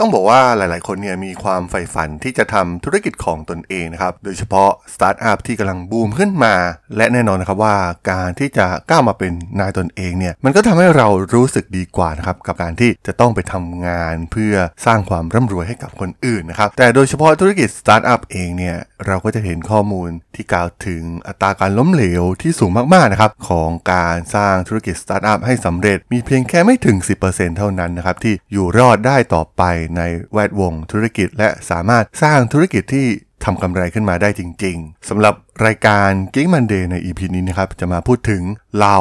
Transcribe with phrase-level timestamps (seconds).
[0.00, 6.54] ต้องบอกว่าหลาย ๆ คนเนี่ยมีความใฝ่ฝันที่จะทำธุรกิจของตนเองนะครับ โดยเฉพาะสตาร์ทอัพที่กำลังบูมขึ้นมา
[6.96, 7.76] และแน่นอนนะครับว่า
[8.10, 14.54] การที่จะก้าวมาเป็นนายตนเองเนี่ย มันก็ทำให้เรารู้สึกดีกว่านะครับกับการที่จะต้องไปทำงานเพื่อ
[14.86, 18.76] สร้างความร่ำรวยให้กับคนอื่นนะครับ แต่โดยเฉพาะธุรกิจสตาร์ทอัพเองเนี่ย
[19.06, 26.96] เราก็จะเห็นข้อมูลที่กล่าวถึงอัตราการล้มเหลวที่สูงมากๆนะครับของการสร้างธุรกิจสตาร์ทอัพให้สำเร็จมีเพียงแค่ไม่ถึง
[27.28, 29.62] 10%เท่านั้นนะครับที่อยู่รอดได้ต่อไป
[29.96, 33.06] ในแวดวงธุรกิจ และสามารถสร้างธุรกิจที่
[33.44, 35.34] ทำกำไรขึ้นมาได้จริง ๆสำหรับ
[35.66, 38.42] รายการ Geek Monday ใน EP นี้นะครับจะมาพูดถึง
[38.80, 38.96] เรา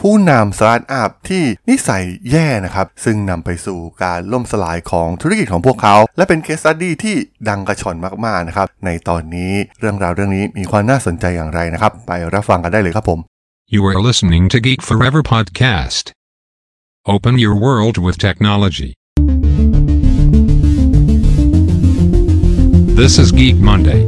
[0.00, 7.16] ผู้นำสตาร์ทอัพที่นิสัยแย่นะครับ ซึ่งนำไปสู่การล่มสลายของธุรกิจของพวกเขา และเป็นเคสตัดดี้ที่
[7.48, 13.20] ดังกระชอนมากๆนะครับ ในตอนนี้เรื่องราวเรื่องนี้มีความน่าสนใจอย่างไรนะครับ ไปรับฟังกันได้เลยครับผม
[13.74, 16.04] You are listening to Geek Forever podcast.
[17.14, 18.90] Open your world with technology.
[23.00, 24.00] This is Geek Monday.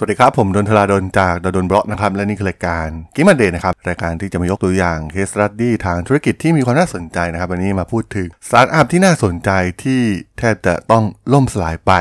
[0.00, 9.50] สวัสดีครับ ผมดลธราดลจากด.ดล็อกนะครับ และนี่คือรายการ Geek Monday นะครับ รายการที่จะมายกตัวอย่าง case study ทางธุรกิจที่มีความน่าสนใจนะครับ วันนี้มาพูดถึงสตาร์ทอัพที่น่าสนใจ
[9.82, 10.00] ที่
[10.38, 11.92] แทบจะต้องล่มสลายไป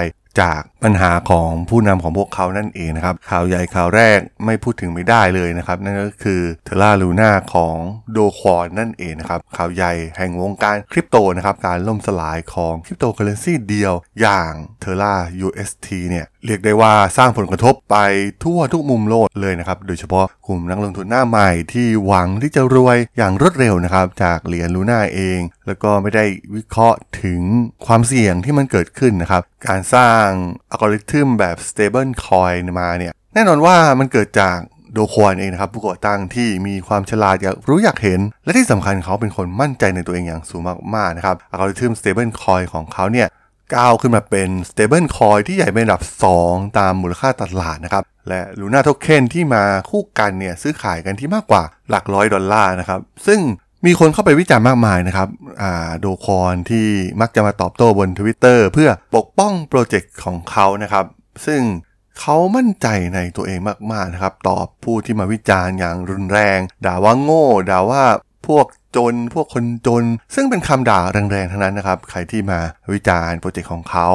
[0.42, 7.76] จากปัญหาของผู้นำของพวกเขานั่นเองนะครับ ข่าวใหญ่ข่าวแรกไม่พูดถึงไม่ได้เลยนะครับ นั่นก็คือ Terra Luna ของ
[8.12, 15.14] Do Kwon นั่นเองนะครับ ข่าวใหญ่แห่งวงการคริปโตนะครับ การล่มสลายของคริปโตเคอเรนซีเดียวอย่างเทล่า
[15.48, 17.98] UST เนี่ยเรียกได้ว่าสร้างผลกระทบไป
[18.44, 27.42] ทั่วทุกมุมโลกเลยนะครับ โดยเฉพาะกลุ่มนักลงทุนหน้าใหม่ที่หวังที่จะรวยอย่างรวดเร็วนะครับ จากเหรียญ Luna เอง แล้วก็ไม่ได้วิเคราะห์ถึง
[27.86, 30.28] ความเสี่ยงที่มันเกิดขึ้นนะครับ การสร้าง
[30.72, 34.58] อัลกอริทึมแบบ stable coin มาเนี่ย แน่นอนว่ามันเกิดจาก
[34.94, 40.62] โดควอนเองนะครับผู้ก่อตั้งที่มีความฉลาดอยากรู้อยากเห็น และที่สำคัญเขาเป็นคนมั่นใจในตัวเองอย่างสูง
[40.96, 43.28] มากๆนะครับอัลกอริทึม stable coin ของเขาเนี่ย
[43.76, 46.04] ก้าวขึ้นมาเป็น stable coin ที่ใหญ่เป็นอันดับ
[46.40, 53.40] 2 ตามมูลค่าตลาดนะครับ และลูน่าโทเค็นที่มาคู่กันเนี่ยซื้อขายกันที่มากกว่าหลักร้อยดอลลาร์นะครับ ซึ่ง
[53.86, 55.30] มีคนเข้าไปวิจารณ์มากมายนะครับ
[56.00, 56.88] Do Kwon ที่
[57.22, 61.06] มักจะมาตอบโต้บน Twitter เพื่อปกป้องโปรเจกต์ของเขานะครับ
[61.46, 61.62] ซึ่ง
[62.20, 63.60] เขามั่นใจในตัวเอง
[63.92, 68.04] มากๆนะครับ ตอบผู้ที่มาวิจารณ์อย่างรุนแรง ด่าว่าโง่ ด่าว่า
[68.48, 70.04] พวกจน พวกคนจน
[70.36, 72.60] ซึ่งเป็นคำด่าแรงๆทั้งนั้นนะครับ ใครที่มา
[72.94, 74.10] วิจารณ์โปรเจกต์ของเขา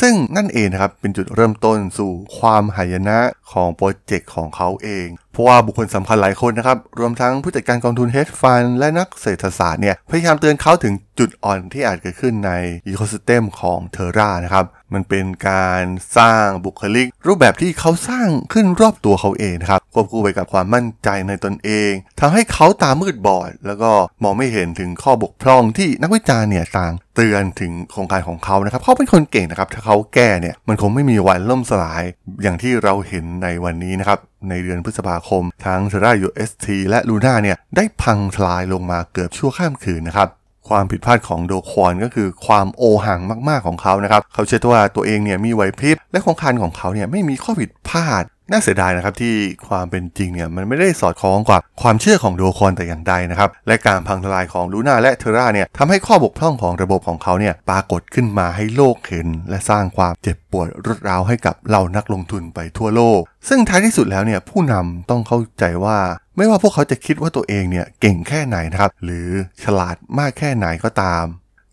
[0.00, 3.18] ซึ่งนั่นเองนะครับเป็นจุดเริ่มต้นสู่ความหายนะ
[3.52, 5.06] ของโปรเจกต์ของเขาเอง
[5.36, 12.52] เพราะว่าบุคคลสำคัญหลายคนนะครับ รวมทั้งผู้จัดการกองทุน hedge fund และนักเศรษฐศาสตร์เนี่ย พยายามเตือนเขาถึงจุดอ่อนที่อาจเกิดขึ้นใน
[12.86, 14.64] ecosystem ของ Terra นะครับ
[14.94, 15.82] มันเป็นการ
[16.18, 23.90] สร้างบุคลิก รูปแบบที่เขาสร้างขึ้นรอบตัวเขาเองครับ ควบคู่ไปกับความมั่นใจในตนเองทำให้เขาตามืดบอด แล้วก็
[24.22, 32.02] มองไม่เห็นถึงข้อบกพร่องที่นักวิจารณ์เนี่ยต่างเตือนถึงโครงการของเขานะครับเขาเป็นคนเก่งนะครับ ถ้าเขาแก้เนี่ยมันคงไม่มีวันล่มสลาย
[32.42, 34.18] อย่างที่เราเห็นในวันนี้นะครับ
[34.48, 40.28] ในเดือนพฤษภาคม ทั้งเซรา UST และลูน่าเนี่ยได้พังทลายลงมาเกือบชั่วข้ามคืนนะครับ
[40.68, 49.34] ความผิดพลาดของโดควอนก็คือความโอหังมากๆของเขานะครับ เขาเชื่อว่าตัวเองเนี่ยมีไหวพริบและโครงการของเขาเนี่ยไม่มีข้อผิดพลาด น่าเสียดายนะครับที่
[49.68, 65.98] ความเป็นจริงเนี่ยมันไม่ได้สอดคล้องกับความเชื่อของโดคอนแต่อย่างใดนะครับ และการพังทลายของลูน่าและเทราเนี่ยทำให้ข้อบกพร่องของระบบของเขาเนี่ยปรากฏขึ้นมาให้โลกเห็น และสร้างความเจ็บปวดรุดร้าวให้กับเหล่านักลงทุนไปทั่วโลก ซึ่งท้ายที่สุดแล้วเนี่ยผู้นำต้องเข้าใจว่า
[66.36, 69.28] ไม่ว่าพวกเขาจะคิดว่าตัวเองเนี่ยเก่งแค่ไหนนะครับหรือ
[69.64, 71.24] ฉลาดมากแค่ไหนก็ตาม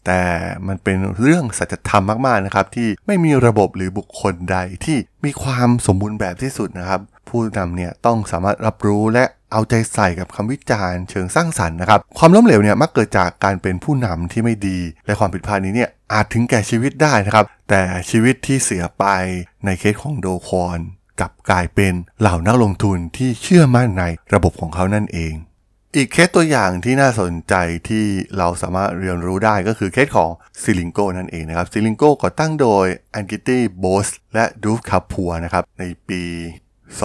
[0.05, 0.21] แต่
[0.67, 19.05] มันเป็นเรื่องสัจธรรมมากๆนะครับ ที่ไม่มีระบบหรือบุคคลใดที่มีความสมบูรณ์แบบที่สุดนะครับ ผู้นำเนี่ยต้องสามารถรับรู้และเอาใจใส่กับคำวิจารณ์เชิงสร้างสรรค์นะครับ ความล้มเหลวเนี่ยมักเกิดจากการเป็นผู้นำที่ไม่ดี และความผิดพลาดนี้เนี่ยอาจถึงแก่ชีวิตได้นะครับ แต่ชีวิตที่เสียไป
[19.65, 20.79] ในเคสของ Do Kwon
[21.19, 24.03] กลับกลายเป็นเหล่านักลงทุนที่เชื่อมั่นใน
[24.33, 25.33] ระบบของเขานั่นเอง
[25.98, 27.56] อีกเคสตัวอย่างที่น่าสนใจ
[27.90, 28.06] ที่
[28.38, 30.31] เราสามารถเรียนรู้ได้ก็คือเคสของ
[30.62, 36.24] Zilingo นั่นเองนะครับ Zilingo ก่อตั้งโดย Ankiti Bose และ Dhruv Kapoor นะครับในปี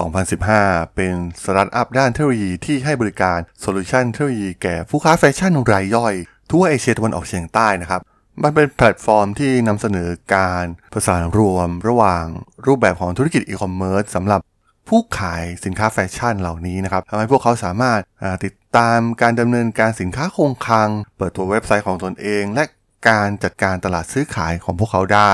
[0.06, 6.14] 2015 เป็นสตาร์ทอัพด้านเทคโนโลยีที่ให้บริการโซลูชันเทคโนโลยีแก่ผู้ค้าแฟชั่นรายย่อย
[6.50, 8.00] ทั่วเอเชียตะวันออกเฉียงใต้นะครับ
[8.42, 12.24] มันเป็นแพลตฟอร์มที่นำเสนอการประสานรวมระหว่าง
[12.66, 14.40] รูปแบบของธุรกิจอีคอมเมิร์ซสำหรับ
[14.88, 18.00] ผู้ขายสินค้าแฟชั่นเหล่านี้นะครับทำให้พวกเขาสามารถ
[18.42, 22.64] ติด ตามการดำเนินการสินค้าคงคลัง เปิดตัวเว็บไซต์ของตนเอง และ
[23.08, 25.32] การจัดการตลาดซื้อขายของพวกเขาได้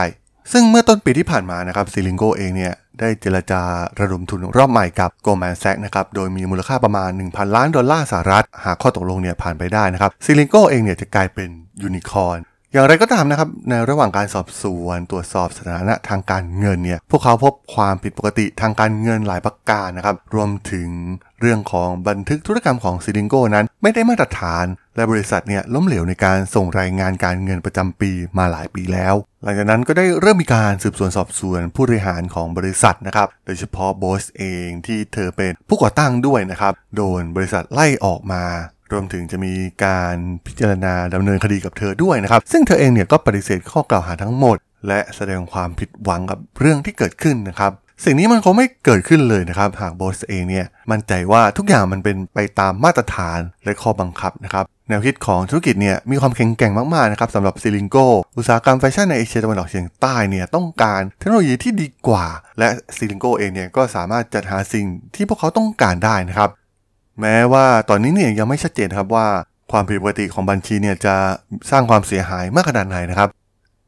[0.53, 3.63] ซึ่งเมื่อต้นปีที่ผ่านมานะครับ Zilingo เองเนี่ยได้เจรจา
[4.01, 11.49] ระดมทุนรอบใหม่กับ Goldman Sachs นะครับโดยมีมูลค่าประมาณ 1,000 ล้านดอลลาร์สหรัฐ หากข้อตกลงเนี่ยผ่านไปได้นะครับ Zilingo เองเนี่ยจะกลายเป็น
[11.83, 12.39] ยูนิคอร์น
[12.73, 20.89] อย่างไรก็ตามนะครับในระหว่างการสอบสวน ตรวจสอบสถานะทางการเงินเนี่ยพวกเขาพบความผิดปกติทางการเงินหลายประการนะครับรวมถึง
[21.45, 24.65] เรื่องของบันทึกธุรกรรมของซิลิงโกนั้นไม่ได้มาตรฐาน
[24.97, 38.45] และบริษัทเนี่ยล้มเหลวในการส่งรายงานการเงินประจำปีมาหลายปีแล้ว หลังจากนั้นก็ได้เริ่มมีการสืบสวนสอบสวนผู้บริหารของบริษัทนะครับ โดยเฉพาะบอสเองที่เธอเป็นผู้ก่อตั้งด้วยนะครับ โดนบริษัทไล่ออกมา
[38.93, 39.55] รวมถึงจะมี
[39.85, 44.57] การพิจารณาดำเนินคดีกับเธอด้วยนะครับ ซึ่งเธอเองเนี่ยก็ปฏิเสธข้อกล่าวหาทั้งหมด
[44.89, 57.97] และแสดงความผิดหวังกับเรื่องที่เกิดขึ้นนะครับ สิ่งนี้มันคงไม่เกิดขึ้นเลยนะครับ หาก Bose เองเนี่ยมั่นใจว่าทุกอย่างมันเป็นไปตามมาตรฐานและข้อบังคับนะครับแนวคิดของธุรกิจเนี่ยมีความแข็งแกร่งมากๆนะครับสำหรับ Zilingo
[58.39, 62.27] อุตสาหกรรมแฟชั่นในเอเชียตะวันออกเฉียงใต้เนี่ยต้องการเทคโนโลยีที่ดีกว่า
[62.59, 66.51] และ Zilingo เองเนี่ยก็สามารถจัดหาสิ่งที่พวกเขาต้องการได้นะครับ
[67.21, 69.27] แม้ว่าตอนนี้เนี่ยยังไม่ชัดเจนครับว่า
[69.73, 71.15] ความผิดปกติของบัญชีเนี่ยจะ
[71.71, 73.29] สร้างความเสียหายมากขนาดไหนนะครับ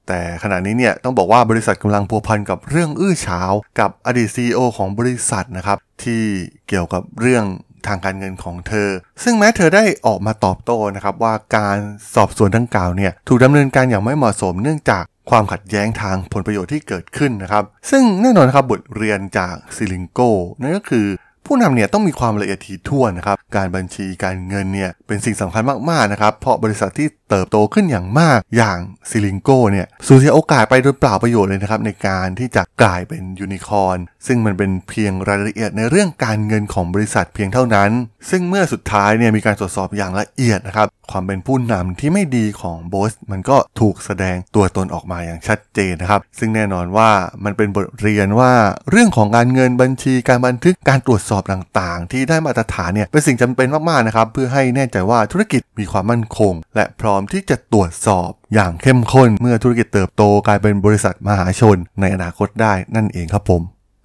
[0.08, 6.22] แต่ขณะนี้เนี่ยต้องบอกว่าบริษัทกำลังพัวพันกับเรื่องอื้อฉาวกับอดีตซีอของบริษัทนะครับที่
[6.68, 7.44] เกี่ยวกับเรื่อง
[7.86, 8.88] ทางการเงินของเธอ
[9.22, 11.78] ซึ่งแม้เธอได้ออกมาตอบโต้นะครับว่าการ
[12.14, 20.20] สอบสวนดังกล่าวเนี่ยถูกดำเนินการอย่างไม่เหมาะสมเนื่องจากความขัดแย้งทางผลประโยชน์ที่เกิดขึ้นนะครับ ซึ่งแน่นอนครับบทเรียนจาก Zilingo
[20.60, 21.06] นั่นก็คือ
[21.46, 28.78] ผู้นำเนี่ยต้องมีความละเอียดถี่ถ้วนนะครับ การบัญชีการเงินเนี่ยเป็นสิ่งสำคัญมากๆนะครับ เพราะบริษัทที่เติบโตขึ้นอย่างมากอย่าง
[29.10, 37.90] Zilingo เนี่ยสูญเสียโอกาสไปโดยเปล่าประโยชน์เลยนะครับในการที่จะกลายเป็นยูนิคอร์นซึ่งมันเป็นเพียงรายละเอียดในเรื่องการเงินของบริษัทเพียงเท่านั้น
[38.30, 47.10] ซึ่งเมื่อสุดท้ายเนี่ยมีการตรวจสอบอย่างละเอียดนะครับความเป็นผู้นำที่ไม่ดีของโบสมันก็ถูกแสดงตัวตนออกมาอย่างชัดเจนนะครับ ซึ่งแน่นอนว่า
[47.44, 48.52] มันเป็นบทเรียนว่า
[48.90, 63.62] เรื่องของการเงินบัญชีการบันทึกการตรวจสอบต่างๆ ที่ได้มาตรฐานเนี่ยเป็นสิ่งจำเป็นมากๆนะครับเพื่อให้แน่ใจว่าธุรกิจมีความมั่นคง และพร้อมที่จะตรวจสอบอย่างเข้มข้นเมื่อธุรกิจเติบโตกลายเป็นบริษัทมหาชนในอนาคตได้นั่นเองครับผม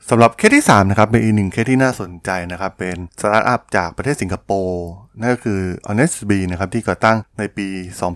[0.10, 4.86] สำหรับเคสที่3นะครับเป็นอีกหนึ่งเคสที่น่าสนใจนะครับเป็นสตาร์ทอัพจากประเทศสิงคโปร์
[5.20, 7.68] นั่นก็คือ honestbee นะครับที่ก่อตั้งในปี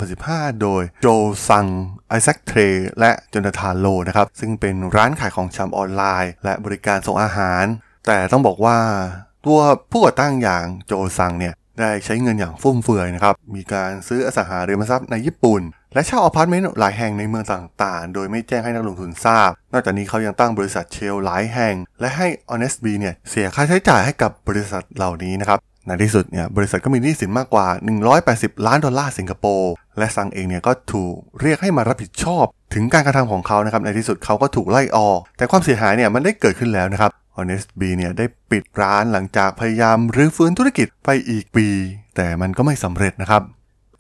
[0.06, 1.08] 2015 โดยโจ
[1.48, 1.66] ซัง
[2.08, 2.60] ไอแซคเทร
[3.00, 7.64] และโจนาธานโลว์นะครับซึ่งเป็นร้านขายของชำออนไลน์ และบริการส่งอาหาร
[8.08, 8.78] แต่ต้องบอกว่า
[9.46, 9.60] ตัว
[9.92, 15.62] ผู้ก่อตั้งอย่างโจซังเนี่ย ได้ใช้เงินอย่างฟุ่มเฟือยนะครับ มีการซื้ออสังหาริมทรัพย์ในญี่ปุ่น
[15.94, 27.68] และเช่าอพาร์ตเมนต์หลายแห่งในเมืองต่างๆ โดยไม่แจ้งให้นักลงทุนทราบ นอกจากนี้เขายังตั้งบริษัท shell หลายแห่ง และให้ honestbee เนี่ยเสียค่าใช้จ่ายให้กับบริษัทเหล่านี้นะครับ ในที่สุดเนี่ยบริษัทก็มีหนี้สินมากกว่า
[28.16, 41.68] 180 ล้านดอลลาร์สิงคโปร์ และซังเองเนี่ยก็ถูกเรียกให้มารับผิดชอบ ถึงการกระทำของเขานะครับ ในที่สุดเขาก็ถูกไล่ออก แต่ความเสียหายเนี่ยมันได้เกิดขึ้นแล้วนะครับ Honest B เนี่ยได้ปิดร้านหลังจากพยายามรื้อฟื้นธุรกิจไปอีกปี
[42.16, 43.42] แต่มันก็ไม่สำเร็จนะครับ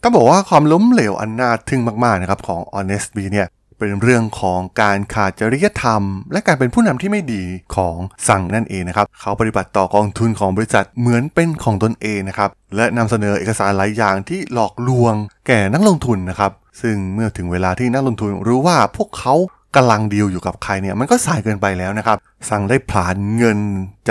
[0.01, 3.47] ต้องบอกว่าความล้มเหลวอันน่าทึ่งมากๆนะครับของ Honest B เนี่ย
[3.79, 6.01] เป็นเรื่องของการขาดจริยธรรม
[6.31, 7.43] และการเป็นผู้นำที่ไม่ดี
[7.75, 7.97] ของ
[8.29, 15.13] สั่งนั่นเองนะครับเขาปฏิบัติต่อกองทุนของบริษัทเหมือนเป็นของตนเองนะครับและนำเสนอเอกสารหลายอย่างที่หลอกลวง
[15.47, 16.51] แก่นักลงทุนนะครับ
[16.81, 19.35] ซึ่งเมื่อถึงเวลาที่นักลงทุนรู้ว่าพวกเขา
[19.75, 22.17] กำลังดีลอยู่กับใครเนี่ยมันก็สายเกินไปแล้วนะครับ
[22.49, 23.59] สั่งได้ผลาญเงิน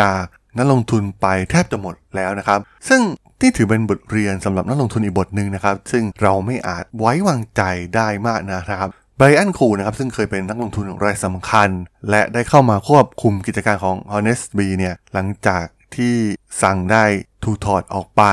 [0.00, 0.22] จาก
[0.58, 3.00] นักลงทุนไปแทบจะหมดแล้วนะครับ ซึ่ง
[3.40, 7.62] ที่ถือเป็นบทเรียนสำหรับนักลงทุนอีกบทหนึ่งนะครับ ซึ่งเราไม่อาจไว้วางใจ
[7.96, 11.68] ได้มากนะครับไบรอันคูนะครับซึ่งเคยเป็นนักลงทุนรายสำคัญ
[12.10, 15.64] และได้เข้ามาควบคุมกิจการของ Honest B เนี่ยหลังจาก
[15.96, 16.14] ที่
[16.62, 17.04] ซังได้
[17.44, 18.24] ถูกถอดออกไป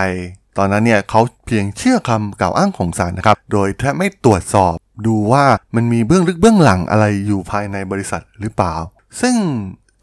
[0.57, 5.45] ตอนนั้นเนี่ยเขาเพียงเชื่อคำกล่าวอ้างของซังนะครับ โดยแทบไม่ตรวจสอบดูว่า
[5.75, 8.75] มันมีเบื้องลึกเบื้องหลังอะไรอยู่ภายในบริษัทหรือเปล่า
[9.21, 9.35] ซึ่ง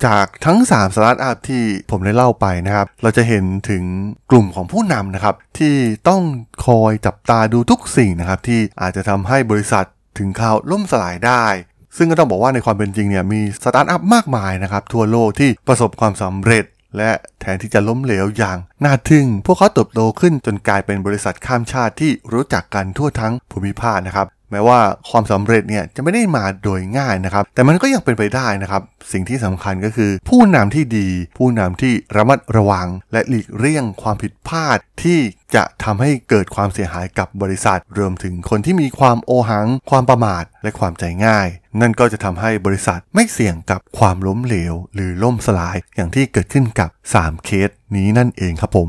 [0.07, 3.85] จากทั้ง 3 สตาร์ทอัพที่ผมได้เล่าไปนะครับ เราจะเห็นถึง
[4.31, 5.75] กลุ่มของผู้นำนะครับ ที่
[6.09, 6.23] ต้อง
[6.67, 9.85] คอยจับตาดูทุกสิ่งนะครับ ที่อาจจะทำให้บริษัท
[10.19, 11.45] ถึงคราวล่มสลายได้
[11.97, 16.65] ซึ่งก็ต้องบอกว่าในความเป็นจริงเนี่ยมีสตาร์ทอัพมากมายนะครับ ทั่วโลกที่ประสบความสำเร็จ
[16.97, 35.19] และแทนที่จะล้มเหลวอย่างน่าทึ่ง พวกเขาเติบโตขึ้นจนกลายเป็นบริษัทข้ามชาติที่รู้จักกันทั่วทั้งภูมิภาคนะครับ แม้ว่าความสำเร็จเนี่ยจะไม่ได้มาโดยง่ายนะครับ แต่มันก็ยังเป็นไปได้นะครับ สิ่งที่สำคัญก็คือ ผู้นำที่ดี ผู้นำที่ระมัดระวัง และหลีกเลี่ยงความผิดพลาดที่
[35.55, 41.49] จะทำให้เกิดความเสียหายกับบริษัท รวมถึงคนที่มีความโอหัง ความประมาท และความใจง่าย
[41.81, 48.89] นั่นก็จะทำให้บริษัทไม่เสี่ยงกับความล้มเหลว หรือล่มสลายอย่างที่เกิดขึ้นกับ 3 เคสนี้นั่นเองครับผม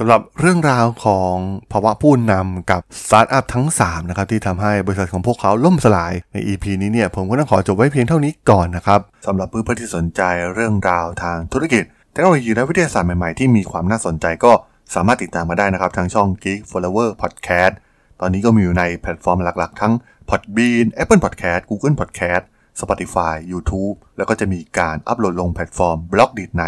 [0.00, 1.36] สำหรับเรื่องราวของ
[1.72, 10.22] ภาวะผู้นำกับสตาร์ทอัพทั้ง 3 นะครับ ที่ทำให้บริษัทของพวกเขาล่มสลายใน EP นี้เนี่ย ผมก็ต้องขอจบไว้เพียงเท่านี้ก่อนนะครับสำหรับเพื่อนๆที่สนใจ
[10.54, 14.52] เรื่องราวทางธุรกิจเทคโนโลยีและวิทยาศาสตร์ใหม่ๆ ที่มีความน่าสนใจก็
[14.94, 17.74] สามารถติดตามมาได้นะครับ ทางช่อง Geek Forever Podcast
[18.20, 19.92] ตอนนี้ก็มีอยู่ในแพลตฟอร์มหลักๆ ทั้ง
[20.28, 22.42] Podbean Apple Podcast Google Podcast
[22.80, 26.62] Spotify YouTube แล้วก็จะมีการอัปโหลดลงแพลตฟอร์ม Blockdit ใน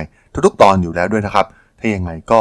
[0.46, 1.46] ทุกๆตอนอยู่แล้วด้วยนะครับ
[1.78, 2.40] ถ้ายังไงก็